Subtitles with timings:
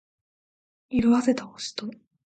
[0.89, 1.87] 色褪せた星と